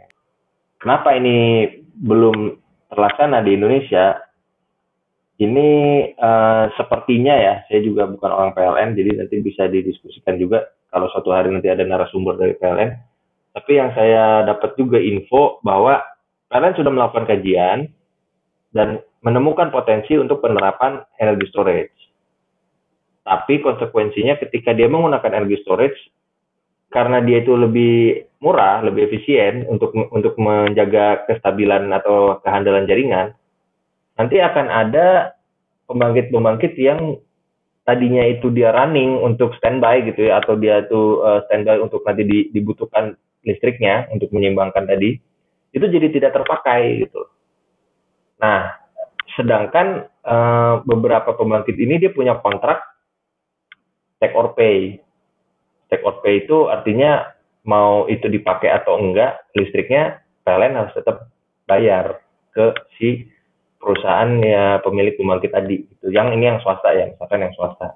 [0.79, 1.67] Kenapa ini
[1.99, 2.55] belum
[2.87, 4.15] terlaksana di Indonesia?
[5.39, 5.67] Ini
[6.19, 11.31] uh, sepertinya ya, saya juga bukan orang PLN, jadi nanti bisa didiskusikan juga kalau suatu
[11.31, 12.91] hari nanti ada narasumber dari PLN.
[13.55, 16.03] Tapi yang saya dapat juga info bahwa
[16.51, 17.87] PLN sudah melakukan kajian
[18.75, 21.95] dan menemukan potensi untuk penerapan energi storage.
[23.23, 25.99] Tapi konsekuensinya ketika dia menggunakan energi storage,
[26.91, 33.38] karena dia itu lebih murah, lebih efisien untuk untuk menjaga kestabilan atau kehandalan jaringan,
[34.19, 35.31] nanti akan ada
[35.87, 37.17] pembangkit-pembangkit yang
[37.87, 42.27] tadinya itu dia running untuk standby gitu ya atau dia itu uh, standby untuk nanti
[42.27, 43.15] di, dibutuhkan
[43.47, 45.17] listriknya untuk menyeimbangkan tadi
[45.71, 47.29] itu jadi tidak terpakai gitu.
[48.41, 48.73] Nah,
[49.37, 52.83] sedangkan uh, beberapa pembangkit ini dia punya kontrak
[54.19, 54.99] take or pay.
[55.89, 57.33] Take or pay itu artinya
[57.65, 61.29] mau itu dipakai atau enggak listriknya PLN harus tetap
[61.69, 62.21] bayar
[62.53, 63.29] ke si
[63.79, 67.95] perusahaan ya pemilik pembangkit tadi itu yang ini yang swasta ya misalkan yang swasta.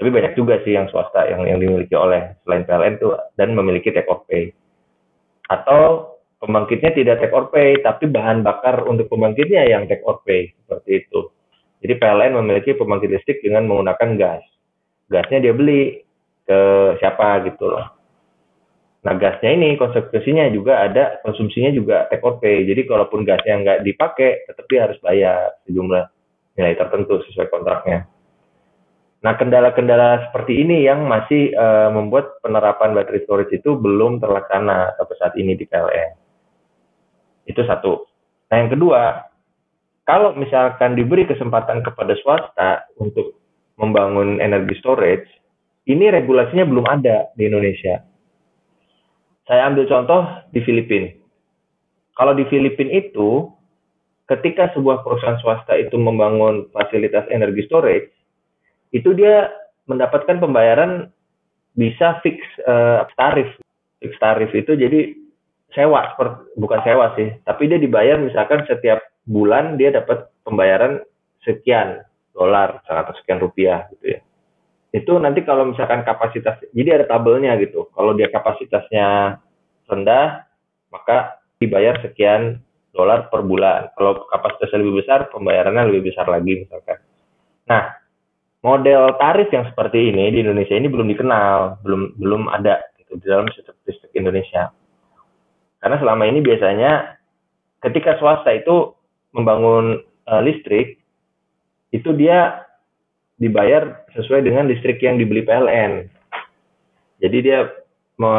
[0.00, 3.92] Tapi banyak juga sih yang swasta yang yang dimiliki oleh selain PLN itu dan memiliki
[3.92, 4.48] take or pay.
[5.50, 10.54] Atau pembangkitnya tidak take or pay tapi bahan bakar untuk pembangkitnya yang take or pay
[10.64, 11.28] seperti itu.
[11.84, 14.42] Jadi PLN memiliki pembangkit listrik dengan menggunakan gas.
[15.10, 16.00] Gasnya dia beli
[16.48, 16.58] ke
[17.02, 17.99] siapa gitu loh
[19.00, 22.68] Nah gasnya ini konsekuensinya juga ada konsumsinya juga take or pay.
[22.68, 26.04] Jadi kalaupun gasnya nggak dipakai, tetap dia harus bayar sejumlah
[26.60, 28.04] nilai tertentu sesuai kontraknya.
[29.24, 35.16] Nah kendala-kendala seperti ini yang masih uh, membuat penerapan battery storage itu belum terlaksana sampai
[35.16, 36.10] saat ini di PLN.
[37.48, 38.04] Itu satu.
[38.52, 39.32] Nah yang kedua,
[40.04, 43.40] kalau misalkan diberi kesempatan kepada swasta untuk
[43.80, 45.28] membangun energi storage,
[45.88, 48.09] ini regulasinya belum ada di Indonesia
[49.50, 50.22] saya ambil contoh
[50.54, 51.10] di Filipina.
[52.14, 53.50] Kalau di Filipina itu,
[54.30, 58.14] ketika sebuah perusahaan swasta itu membangun fasilitas energi storage,
[58.94, 59.50] itu dia
[59.90, 61.10] mendapatkan pembayaran
[61.74, 63.50] bisa fix uh, tarif.
[63.98, 65.18] Fix tarif itu jadi
[65.74, 66.14] sewa,
[66.54, 71.02] bukan sewa sih, tapi dia dibayar misalkan setiap bulan dia dapat pembayaran
[71.42, 72.06] sekian
[72.38, 74.20] dolar atau sekian rupiah gitu ya
[74.90, 77.86] itu nanti kalau misalkan kapasitas jadi ada tabelnya gitu.
[77.94, 79.38] Kalau dia kapasitasnya
[79.86, 80.46] rendah
[80.90, 82.58] maka dibayar sekian
[82.90, 83.94] dolar per bulan.
[83.94, 86.98] Kalau kapasitasnya lebih besar pembayarannya lebih besar lagi misalkan.
[87.70, 87.94] Nah
[88.66, 93.26] model tarif yang seperti ini di Indonesia ini belum dikenal belum belum ada gitu, di
[93.30, 94.74] dalam sistem listrik Indonesia.
[95.80, 97.14] Karena selama ini biasanya
[97.80, 98.92] ketika swasta itu
[99.32, 100.98] membangun uh, listrik
[101.94, 102.66] itu dia
[103.40, 106.06] dibayar sesuai dengan listrik yang dibeli PLN.
[107.24, 107.66] Jadi dia
[108.20, 108.32] me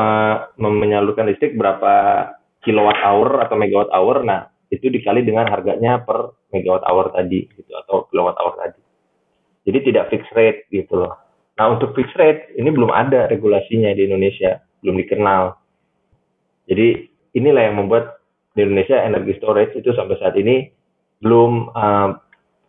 [0.61, 2.29] menyalurkan listrik berapa
[2.61, 4.21] kilowatt hour atau megawatt hour.
[4.21, 8.81] Nah, itu dikali dengan harganya per megawatt hour tadi gitu atau kilowatt hour tadi.
[9.67, 11.13] Jadi tidak fixed rate gitu loh.
[11.59, 15.53] Nah untuk fixed rate ini belum ada regulasinya di Indonesia, belum dikenal.
[16.71, 18.23] Jadi inilah yang membuat
[18.55, 20.71] di Indonesia energi storage itu sampai saat ini
[21.21, 22.09] belum uh,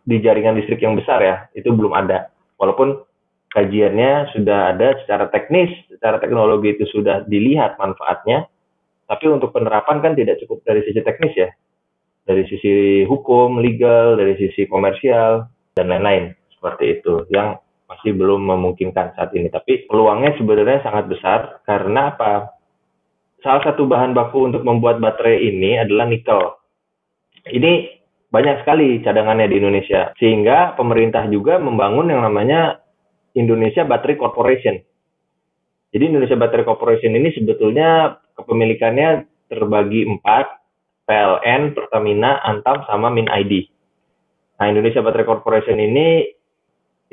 [0.03, 2.31] di jaringan listrik yang besar ya, itu belum ada.
[2.59, 3.03] Walaupun
[3.55, 8.47] kajiannya sudah ada secara teknis, secara teknologi itu sudah dilihat manfaatnya,
[9.07, 11.49] tapi untuk penerapan kan tidak cukup dari sisi teknis ya,
[12.27, 19.13] dari sisi hukum, legal, dari sisi komersial, dan lain-lain seperti itu yang masih belum memungkinkan
[19.13, 19.51] saat ini.
[19.53, 22.55] Tapi peluangnya sebenarnya sangat besar karena apa?
[23.43, 26.39] Salah satu bahan baku untuk membuat baterai ini adalah nikel.
[27.43, 28.02] Ini
[28.33, 30.09] banyak sekali cadangannya di Indonesia.
[30.17, 32.81] Sehingga pemerintah juga membangun yang namanya
[33.37, 34.81] Indonesia Battery Corporation.
[35.93, 40.49] Jadi Indonesia Battery Corporation ini sebetulnya kepemilikannya terbagi empat,
[41.05, 43.69] PLN, Pertamina, Antam, sama Min ID.
[44.57, 46.25] Nah, Indonesia Battery Corporation ini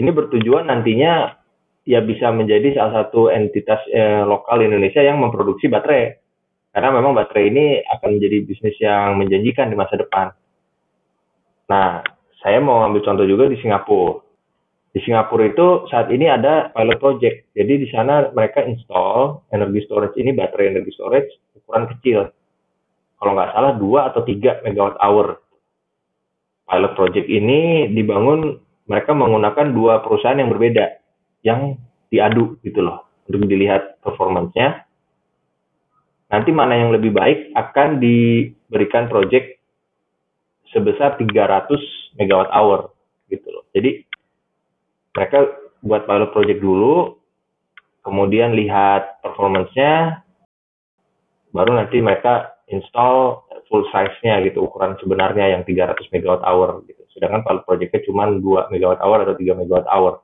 [0.00, 1.36] ini bertujuan nantinya
[1.84, 6.16] ya bisa menjadi salah satu entitas eh, lokal Indonesia yang memproduksi baterai.
[6.72, 10.32] Karena memang baterai ini akan menjadi bisnis yang menjanjikan di masa depan.
[11.70, 12.02] Nah,
[12.42, 14.18] saya mau ambil contoh juga di Singapura.
[14.90, 17.54] Di Singapura itu saat ini ada pilot project.
[17.54, 22.26] Jadi di sana mereka install energi storage ini baterai energi storage ukuran kecil
[23.22, 25.38] kalau nggak salah dua atau tiga megawatt hour.
[26.66, 28.58] Pilot project ini dibangun
[28.90, 30.98] mereka menggunakan dua perusahaan yang berbeda
[31.46, 31.78] yang
[32.10, 34.82] diadu gitu loh untuk dilihat performancenya.
[36.34, 39.59] Nanti mana yang lebih baik akan diberikan project
[40.70, 42.94] sebesar 300 megawatt hour
[43.30, 43.64] gitu loh.
[43.74, 44.06] Jadi
[45.14, 45.46] mereka
[45.82, 47.18] buat pilot project dulu,
[48.06, 50.22] kemudian lihat performancenya,
[51.50, 57.02] baru nanti mereka install full size-nya gitu ukuran sebenarnya yang 300 megawatt hour gitu.
[57.14, 60.22] Sedangkan kalau proyeknya cuma 2 megawatt hour atau 3 megawatt hour.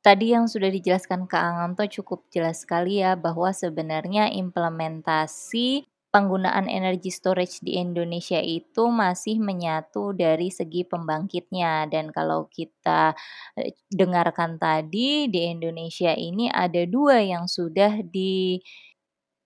[0.00, 7.08] Tadi yang sudah dijelaskan Kak Anganto cukup jelas sekali ya bahwa sebenarnya implementasi penggunaan energi
[7.14, 13.14] storage di Indonesia itu masih menyatu dari segi pembangkitnya dan kalau kita
[13.54, 18.58] eh, dengarkan tadi di Indonesia ini ada dua yang sudah di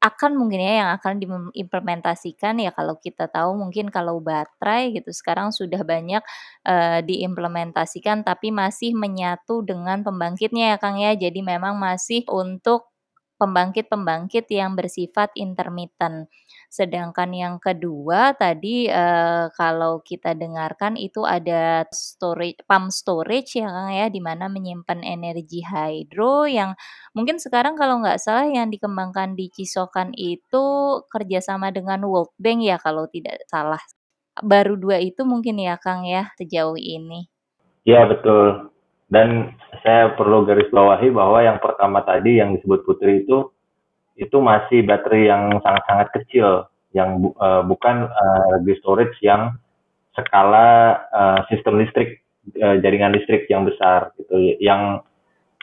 [0.05, 5.49] akan mungkin ya yang akan diimplementasikan ya kalau kita tahu mungkin kalau baterai gitu sekarang
[5.49, 6.21] sudah banyak,
[6.69, 11.17] uh, diimplementasikan tapi masih menyatu dengan pembangkitnya ya Kang ya.
[11.17, 12.93] Jadi memang masih untuk
[13.45, 16.33] pembangkit-pembangkit yang bersifat intermittent.
[16.73, 23.93] Sedangkan yang kedua tadi, eee, kalau kita dengarkan itu ada storage pump storage ya, Kang,
[23.93, 26.73] ya, di mana menyimpan energi hydro yang
[27.13, 30.65] mungkin sekarang kalau nggak salah yang dikembangkan di Cisokan itu
[31.13, 33.81] kerjasama dengan World Bank ya kalau tidak salah.
[34.41, 37.31] Baru dua itu mungkin ya, Kang, ya, sejauh ini?
[37.87, 38.74] Iya, betul.
[39.09, 39.53] Dan
[39.85, 43.53] saya perlu garis bawahi bahwa yang pertama tadi yang disebut Putri itu
[44.15, 49.59] itu masih baterai yang sangat-sangat kecil, yang bu, uh, bukan uh, storage yang
[50.15, 52.23] skala uh, sistem listrik,
[52.63, 54.39] uh, jaringan listrik yang besar gitu.
[54.63, 55.03] Yang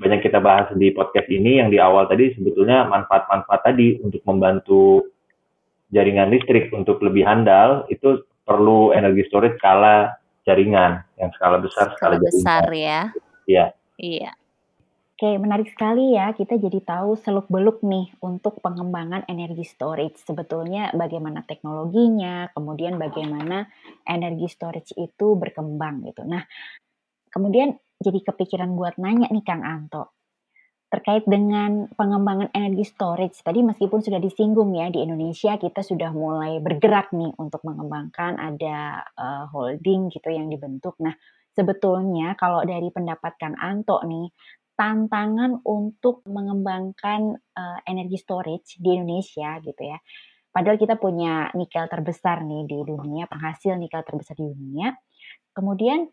[0.01, 5.07] banyak kita bahas di podcast ini yang di awal tadi sebetulnya manfaat-manfaat tadi untuk membantu
[5.93, 10.11] jaringan listrik untuk lebih handal itu perlu energi storage skala
[10.43, 13.01] jaringan yang skala besar skala, skala besar ya.
[13.51, 13.65] Iya.
[13.99, 14.31] Iya.
[15.21, 16.33] Oke, menarik sekali ya.
[16.33, 20.17] Kita jadi tahu seluk-beluk nih untuk pengembangan energi storage.
[20.17, 23.69] Sebetulnya bagaimana teknologinya, kemudian bagaimana
[24.01, 26.25] energi storage itu berkembang gitu.
[26.25, 26.41] Nah,
[27.29, 30.17] kemudian jadi kepikiran buat nanya nih Kang Anto.
[30.89, 36.57] Terkait dengan pengembangan energi storage, tadi meskipun sudah disinggung ya di Indonesia kita sudah mulai
[36.57, 40.97] bergerak nih untuk mengembangkan ada uh, holding gitu yang dibentuk.
[40.97, 41.13] Nah,
[41.51, 44.31] sebetulnya kalau dari pendapat Kang Anto nih,
[44.75, 49.99] tantangan untuk mengembangkan uh, energi storage di Indonesia gitu ya.
[50.51, 54.91] Padahal kita punya nikel terbesar nih di dunia, penghasil nikel terbesar di dunia.
[55.55, 56.07] Kemudian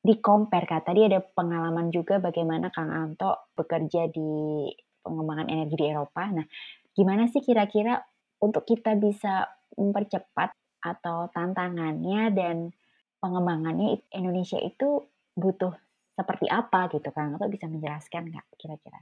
[0.00, 4.64] di compare kak, tadi ada pengalaman juga bagaimana Kang Anto bekerja di
[5.04, 6.24] pengembangan energi di Eropa.
[6.32, 6.46] Nah,
[6.94, 8.00] gimana sih kira-kira
[8.40, 9.44] untuk kita bisa
[9.76, 12.72] mempercepat atau tantangannya dan
[13.20, 15.04] pengembangannya Indonesia itu
[15.36, 15.76] butuh
[16.16, 17.36] seperti apa gitu kan?
[17.36, 19.00] Atau bisa menjelaskan nggak kira-kira?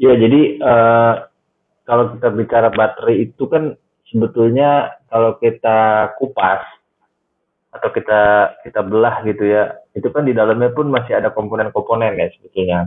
[0.00, 1.14] Ya, jadi uh,
[1.84, 3.76] kalau kita bicara baterai itu kan
[4.08, 6.64] sebetulnya kalau kita kupas
[7.72, 12.28] atau kita kita belah gitu ya, itu kan di dalamnya pun masih ada komponen-komponen ya
[12.36, 12.80] sebetulnya.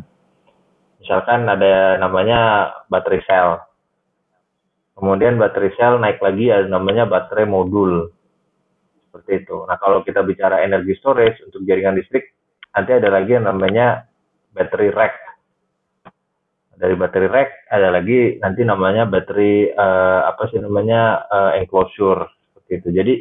[1.01, 3.61] Misalkan ada namanya baterai sel.
[4.97, 8.14] Kemudian baterai sel naik lagi ada namanya baterai modul.
[9.15, 9.63] Seperti itu.
[9.63, 12.35] Nah, kalau kita bicara energi storage untuk jaringan listrik,
[12.75, 14.03] nanti ada lagi yang namanya
[14.51, 15.15] battery rack.
[16.75, 22.83] Dari battery rack ada lagi nanti namanya battery uh, apa sih namanya uh, enclosure seperti
[22.83, 22.89] itu.
[22.91, 23.13] Jadi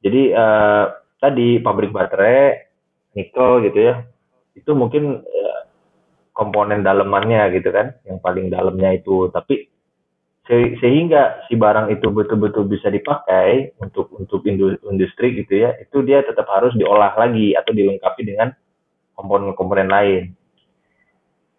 [0.00, 0.84] jadi uh,
[1.20, 2.64] tadi pabrik baterai
[3.12, 4.00] nikel gitu ya,
[4.56, 5.20] itu mungkin
[6.32, 9.28] komponen dalemannya gitu kan, yang paling dalamnya itu.
[9.28, 9.68] Tapi
[10.48, 16.48] sehingga si barang itu betul-betul bisa dipakai untuk untuk industri gitu ya itu dia tetap
[16.48, 18.56] harus diolah lagi atau dilengkapi dengan
[19.12, 20.32] komponen-komponen lain.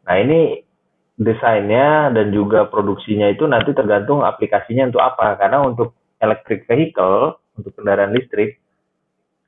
[0.10, 0.66] Nah ini
[1.20, 5.38] desainnya dan juga produksinya itu nanti tergantung aplikasinya untuk apa.
[5.38, 8.58] Karena untuk electric vehicle untuk kendaraan listrik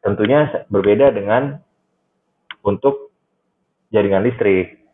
[0.04, 1.58] tentunya berbeda dengan
[2.62, 3.10] untuk
[3.90, 4.86] jaringan listrik.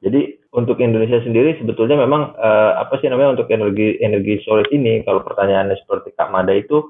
[0.00, 5.04] Jadi untuk Indonesia sendiri sebetulnya memang uh, apa sih namanya untuk energi energi storage ini
[5.04, 6.80] kalau pertanyaannya seperti Kak Mada itu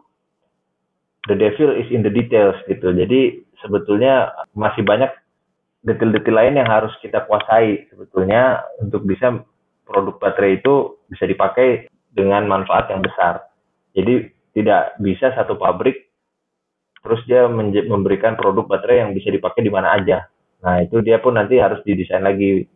[1.26, 2.94] the devil is in the details gitu.
[2.94, 5.10] Jadi sebetulnya masih banyak
[5.82, 9.42] detail-detail lain yang harus kita kuasai sebetulnya untuk bisa
[9.82, 13.50] produk baterai itu bisa dipakai dengan manfaat yang besar.
[13.98, 16.06] Jadi tidak bisa satu pabrik
[17.02, 17.46] terus dia
[17.86, 20.26] memberikan produk baterai yang bisa dipakai di mana aja.
[20.62, 22.66] Nah, itu dia pun nanti harus didesain lagi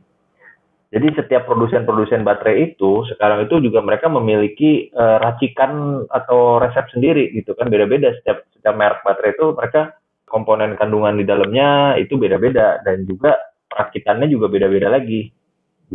[0.90, 7.31] jadi setiap produsen-produsen baterai itu sekarang itu juga mereka memiliki uh, racikan atau resep sendiri
[7.31, 8.11] gitu kan beda-beda.
[8.18, 9.94] Setiap setiap merek baterai itu mereka
[10.26, 12.83] komponen kandungan di dalamnya itu beda-beda.
[12.83, 13.38] Dan juga
[13.70, 15.31] perakitannya juga beda-beda lagi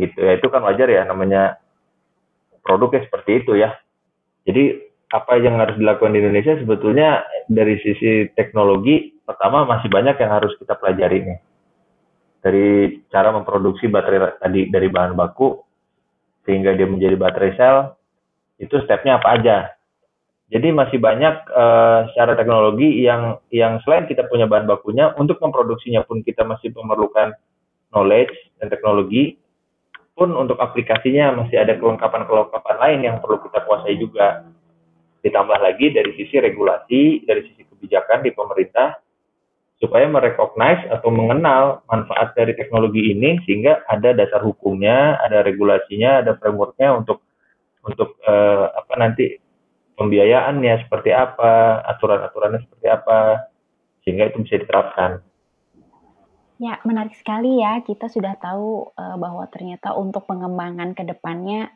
[0.00, 0.40] gitu ya.
[0.40, 1.60] Itu kan wajar ya namanya
[2.64, 3.76] produknya seperti itu ya.
[4.48, 4.80] Jadi
[5.12, 7.20] apa yang harus dilakukan di Indonesia sebetulnya
[7.52, 11.38] dari sisi teknologi pertama masih banyak yang harus kita pelajari nih
[12.46, 15.58] dari cara memproduksi baterai tadi dari bahan baku
[16.46, 17.76] sehingga dia menjadi baterai sel
[18.62, 19.58] itu stepnya apa aja.
[20.46, 26.06] Jadi masih banyak uh, secara teknologi yang yang selain kita punya bahan bakunya untuk memproduksinya
[26.06, 27.34] pun kita masih memerlukan
[27.90, 28.30] knowledge
[28.62, 29.42] dan teknologi.
[30.14, 34.46] Pun untuk aplikasinya masih ada kelengkapan-kelengkapan lain yang perlu kita kuasai juga.
[35.20, 38.96] Ditambah lagi dari sisi regulasi dari sisi kebijakan di pemerintah
[39.76, 46.32] supaya merecognize atau mengenal manfaat dari teknologi ini sehingga ada dasar hukumnya, ada regulasinya, ada
[46.40, 47.20] frameworknya untuk
[47.84, 49.36] untuk uh, apa nanti
[49.96, 53.48] pembiayaannya seperti apa, aturan-aturannya seperti apa,
[54.04, 55.24] sehingga itu bisa diterapkan.
[56.56, 57.84] Ya, menarik sekali ya.
[57.84, 61.68] Kita sudah tahu uh, bahwa ternyata untuk pengembangan ke depannya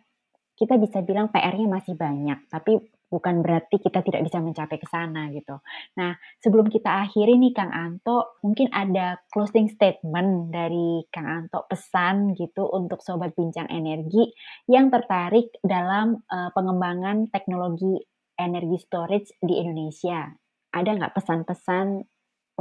[0.57, 5.29] kita bisa bilang PR-nya masih banyak, tapi bukan berarti kita tidak bisa mencapai ke sana
[5.35, 5.59] gitu.
[5.99, 12.39] Nah, sebelum kita akhiri nih Kang Anto, mungkin ada closing statement dari Kang Anto pesan
[12.39, 14.31] gitu untuk sobat bincang energi
[14.71, 17.99] yang tertarik dalam uh, pengembangan teknologi
[18.39, 20.31] energi storage di Indonesia.
[20.71, 21.87] Ada nggak pesan-pesan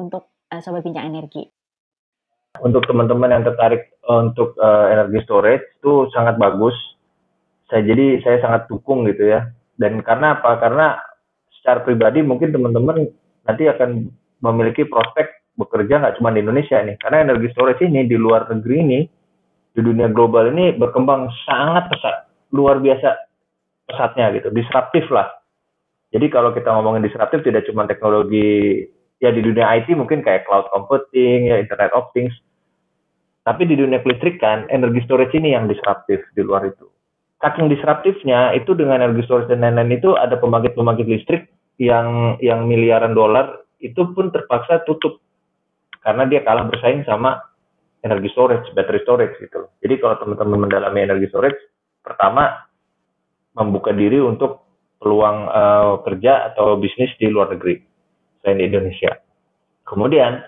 [0.01, 1.45] untuk uh, sobat bincang energi?
[2.65, 6.73] Untuk teman-teman yang tertarik untuk uh, energi storage itu sangat bagus.
[7.69, 9.45] Saya jadi saya sangat dukung gitu ya
[9.79, 10.59] dan karena apa?
[10.59, 10.99] Karena
[11.55, 13.07] secara pribadi mungkin teman-teman
[13.47, 14.11] nanti akan
[14.43, 16.99] memiliki prospek bekerja nggak cuma di Indonesia nih.
[16.99, 18.99] Karena energi storage ini di luar negeri ini,
[19.71, 22.15] di dunia global ini berkembang sangat pesat,
[22.51, 23.07] luar biasa
[23.87, 25.31] pesatnya gitu, disruptif lah.
[26.11, 28.83] Jadi kalau kita ngomongin disruptif tidak cuma teknologi
[29.23, 32.35] ya di dunia IT mungkin kayak cloud computing, ya Internet of Things.
[33.47, 36.98] Tapi di dunia kelistrikan, energi storage ini yang disruptif di luar itu
[37.39, 41.47] saking disruptifnya itu dengan energi storage dan lain-lain itu ada pembangkit-pembangkit listrik
[41.79, 45.23] yang yang miliaran dolar itu pun terpaksa tutup
[46.03, 47.39] karena dia kalah bersaing sama
[48.03, 51.59] energi storage, battery storage gitu Jadi kalau teman-teman mendalami energi storage,
[51.99, 52.67] pertama
[53.55, 54.63] membuka diri untuk
[54.99, 57.79] peluang uh, kerja atau bisnis di luar negeri
[58.39, 59.19] selain di Indonesia.
[59.87, 60.39] Kemudian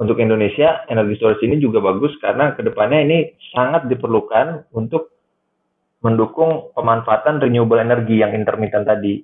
[0.00, 3.18] untuk Indonesia energi storage ini juga bagus karena ke depannya ini
[3.52, 5.12] sangat diperlukan untuk
[6.00, 9.20] mendukung pemanfaatan renewable energy yang intermittent tadi.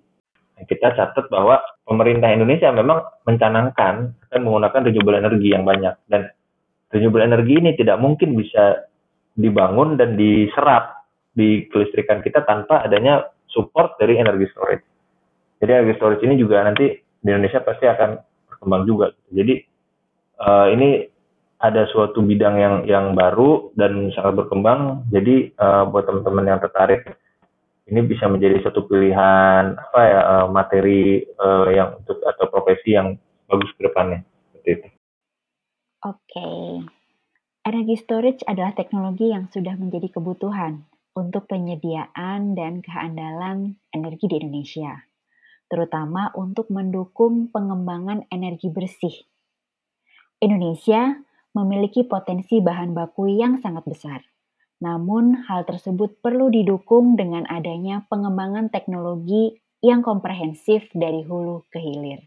[0.56, 6.32] Kita catat bahwa pemerintah Indonesia memang mencanangkan akan menggunakan renewable energy yang banyak dan
[6.88, 8.88] renewable energy ini tidak mungkin bisa
[9.36, 11.04] dibangun dan diserap
[11.36, 14.84] di kelistrikan kita tanpa adanya support dari energi storage.
[15.60, 18.10] Jadi energi storage ini juga nanti di Indonesia pasti akan
[18.48, 19.12] berkembang juga.
[19.28, 19.60] Jadi
[20.40, 21.04] uh, ini
[21.56, 25.08] ada suatu bidang yang yang baru dan sangat berkembang.
[25.08, 27.16] Jadi uh, buat teman-teman yang tertarik
[27.86, 33.16] ini bisa menjadi satu pilihan apa ya uh, materi uh, yang untuk atau profesi yang
[33.46, 34.20] bagus ke depannya
[34.52, 34.88] seperti itu.
[36.04, 36.20] Oke.
[36.28, 36.66] Okay.
[37.66, 40.86] Energi storage adalah teknologi yang sudah menjadi kebutuhan
[41.18, 45.02] untuk penyediaan dan keandalan energi di Indonesia.
[45.66, 49.26] terutama untuk mendukung pengembangan energi bersih.
[50.38, 51.25] Indonesia
[51.56, 54.20] memiliki potensi bahan baku yang sangat besar.
[54.84, 62.20] Namun, hal tersebut perlu didukung dengan adanya pengembangan teknologi yang komprehensif dari hulu ke hilir.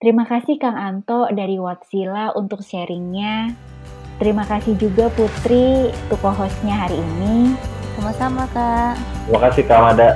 [0.00, 3.52] Terima kasih Kang Anto dari Watsila untuk sharingnya.
[4.20, 7.56] Terima kasih juga Putri untuk hostnya hari ini.
[7.96, 8.96] Sama-sama Kak.
[9.28, 10.10] Terima kasih Kak Mada.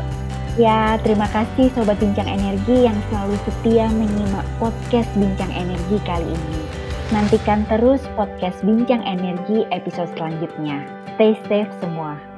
[0.54, 6.63] Ya, terima kasih Sobat Bincang Energi yang selalu setia menyimak podcast Bincang Energi kali ini.
[7.12, 10.88] Nantikan terus podcast Bincang Energi episode selanjutnya.
[11.16, 12.33] Stay safe semua.